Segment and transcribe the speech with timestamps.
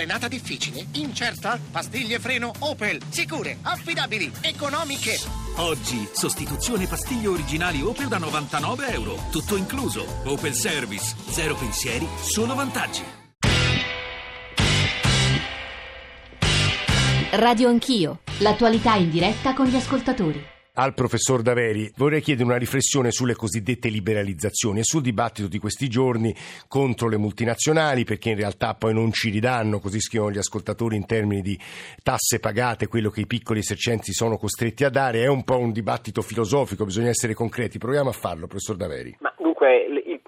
[0.00, 0.86] Frenata difficile?
[0.92, 1.60] Incerta?
[1.70, 3.02] Pastiglie freno Opel.
[3.10, 5.18] Sicure, affidabili, economiche.
[5.56, 9.16] Oggi, sostituzione pastiglie originali Opel da 99 euro.
[9.30, 10.06] Tutto incluso.
[10.24, 11.14] Opel Service.
[11.28, 13.02] Zero pensieri, solo vantaggi.
[17.32, 18.20] Radio Anch'io.
[18.38, 20.42] L'attualità in diretta con gli ascoltatori.
[20.74, 25.88] Al professor Daveri vorrei chiedere una riflessione sulle cosiddette liberalizzazioni e sul dibattito di questi
[25.88, 26.34] giorni
[26.68, 31.06] contro le multinazionali perché in realtà poi non ci ridanno, così scrivono gli ascoltatori in
[31.06, 31.58] termini di
[32.02, 35.22] tasse pagate, quello che i piccoli esercenti sono costretti a dare.
[35.22, 37.78] È un po' un dibattito filosofico, bisogna essere concreti.
[37.78, 39.16] Proviamo a farlo, professor Daveri.
[39.20, 39.34] Ma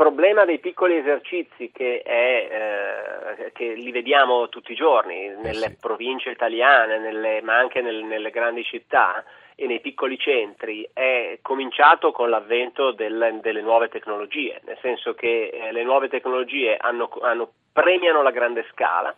[0.02, 5.77] problema dei piccoli esercizi che, è, eh, che li vediamo tutti i giorni nelle sì.
[5.79, 9.23] province italiane, nelle, ma anche nel, nelle grandi città,
[9.55, 15.51] e nei piccoli centri è cominciato con l'avvento del, delle nuove tecnologie, nel senso che
[15.52, 19.15] eh, le nuove tecnologie hanno, hanno, premiano la grande scala,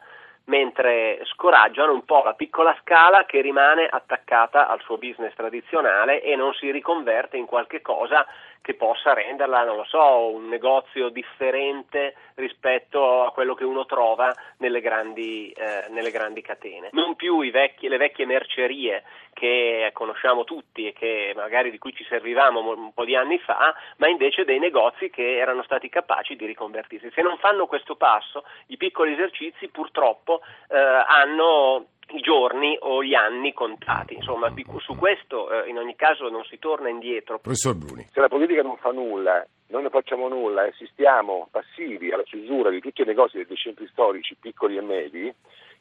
[0.47, 6.37] mentre scoraggiano un po' la piccola scala che rimane attaccata al suo business tradizionale e
[6.37, 8.27] non si riconverte in qualche cosa
[8.65, 14.35] che possa renderla, non lo so, un negozio differente rispetto a quello che uno trova
[14.57, 16.89] nelle grandi, eh, nelle grandi catene.
[16.93, 19.03] Non più vecchi, le vecchie mercerie
[19.35, 23.75] che conosciamo tutti e che magari di cui ci servivamo un po' di anni fa,
[23.99, 27.11] ma invece dei negozi che erano stati capaci di riconvertirsi.
[27.13, 30.41] Se non fanno questo passo, i piccoli esercizi purtroppo
[30.71, 34.15] eh, hanno i giorni o gli anni contati.
[34.15, 37.39] Insomma, su questo eh, in ogni caso non si torna indietro.
[37.39, 38.09] Professor Bruni.
[38.13, 42.71] Se la politica non fa nulla, noi non facciamo nulla e assistiamo passivi alla chiusura
[42.71, 45.35] di tutti i negozi dei centri storici piccoli e medi,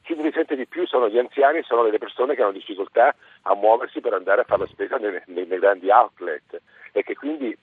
[0.03, 3.15] chi ne risente di più sono gli anziani e sono le persone che hanno difficoltà
[3.43, 7.15] a muoversi per andare a fare la spesa nei, nei, nei grandi outlet e che
[7.15, 7.55] quindi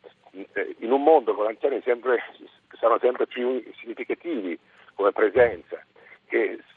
[0.52, 2.22] eh, in un mondo con anziani sempre,
[2.78, 4.58] saranno sempre più significativi
[4.94, 5.82] come presenza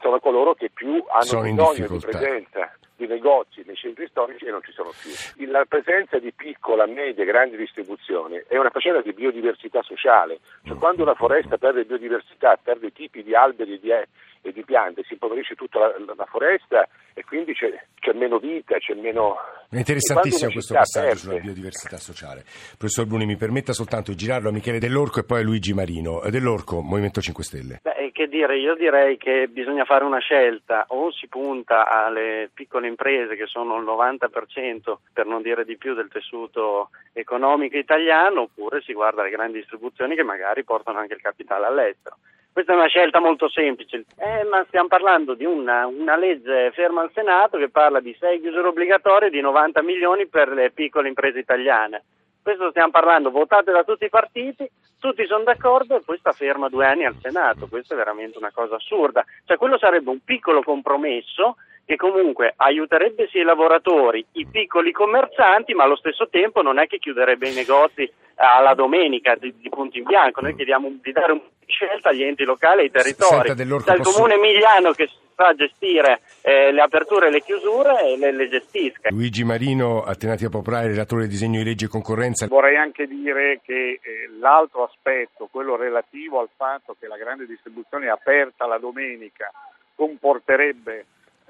[0.04, 4.50] sono coloro che più hanno sono bisogno di presenza di negozi nei centri storici e
[4.50, 5.10] non ci sono più.
[5.50, 11.02] La presenza di piccola, media, grandi distribuzioni è una faccenda di biodiversità sociale, cioè quando
[11.02, 15.54] una foresta perde biodiversità, perde tipi di alberi e di, e di piante, si impoverisce
[15.54, 19.36] tutta la, la foresta e quindi c'è, c'è, meno vita, c'è meno...
[19.70, 21.20] È interessantissimo questo passaggio perde.
[21.20, 22.44] sulla biodiversità sociale.
[22.76, 26.20] Professor Bruni, mi permetta soltanto di girarlo a Michele Dell'Orco e poi a Luigi Marino.
[26.28, 27.80] Dell'Orco, Movimento 5 Stelle.
[27.82, 32.86] Beh, che dire, io direi che bisogna fare una scelta, o si punta alle piccole
[32.86, 38.82] imprese che sono il 90% per non dire di più del tessuto economico italiano, oppure
[38.82, 42.18] si guarda alle grandi distribuzioni che magari portano anche il capitale all'estero.
[42.52, 47.02] Questa è una scelta molto semplice, eh, ma stiamo parlando di una, una, legge ferma
[47.02, 51.40] al Senato che parla di 6 chiusure obbligatorie di 90 milioni per le piccole imprese
[51.40, 52.04] italiane.
[52.44, 56.68] Questo stiamo parlando, votate da tutti i partiti, tutti sono d'accordo e poi sta ferma
[56.68, 57.68] due anni al Senato.
[57.68, 59.24] Questa è veramente una cosa assurda.
[59.46, 65.74] Cioè, quello sarebbe un piccolo compromesso che comunque aiuterebbe sia i lavoratori, i piccoli commercianti,
[65.74, 69.98] ma allo stesso tempo non è che chiuderebbe i negozi alla domenica di, di punto
[69.98, 70.40] in bianco.
[70.40, 73.54] Noi chiediamo di dare un scelta agli enti locali e ai territori.
[73.54, 74.12] Dal posso...
[74.12, 79.08] comune emiliano che sa gestire eh, le aperture e le chiusure e le, le gestisca.
[79.10, 82.46] Luigi Marino, Alternativa Popolare, relatore del disegno di legge concorrenza.
[82.46, 88.06] Vorrei anche dire che eh, l'altro aspetto, quello relativo al fatto che la grande distribuzione
[88.06, 89.50] è aperta la domenica,
[89.94, 91.06] comporterebbe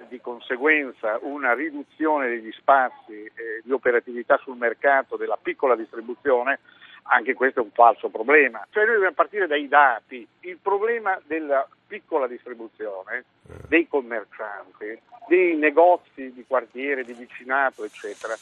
[0.09, 6.61] di conseguenza una riduzione degli spazi eh, di operatività sul mercato della piccola distribuzione,
[7.05, 8.67] anche questo è un falso problema.
[8.71, 10.27] Cioè noi dobbiamo partire dai dati.
[10.41, 13.25] Il problema della piccola distribuzione,
[13.69, 18.35] dei commercianti, dei negozi di quartiere, di vicinato, eccetera,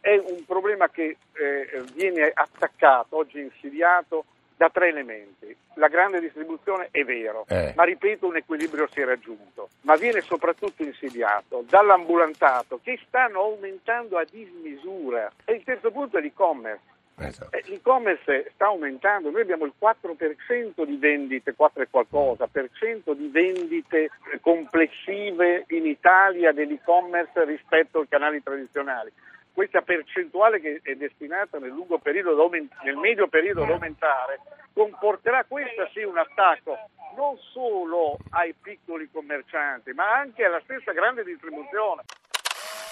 [0.00, 4.24] è un problema che eh, viene attaccato, oggi insidiato
[4.58, 5.56] da tre elementi.
[5.74, 7.72] La grande distribuzione è vero, eh.
[7.76, 14.18] ma ripeto un equilibrio si è raggiunto, ma viene soprattutto insidiato dall'ambulantato che stanno aumentando
[14.18, 15.30] a dismisura.
[15.44, 16.96] E il terzo punto è l'e-commerce.
[17.20, 17.56] Esatto.
[17.56, 23.14] Eh, l'e-commerce sta aumentando, noi abbiamo il 4% di vendite, 4 e qualcosa, per cento
[23.14, 29.12] di vendite complessive in Italia dell'e-commerce rispetto ai canali tradizionali
[29.58, 34.38] questa percentuale che è destinata nel, periodo, nel medio periodo ad aumentare
[34.72, 36.78] comporterà questa sì un attacco
[37.16, 42.02] non solo ai piccoli commercianti ma anche alla stessa grande distribuzione.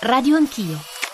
[0.01, 1.06] Radio Anch'io.